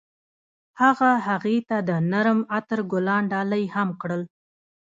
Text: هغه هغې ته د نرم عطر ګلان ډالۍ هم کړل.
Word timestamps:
هغه 0.81 1.11
هغې 1.27 1.57
ته 1.69 1.77
د 1.89 1.91
نرم 2.11 2.39
عطر 2.55 2.79
ګلان 2.91 3.23
ډالۍ 3.31 3.63
هم 3.75 3.89
کړل. 4.01 4.21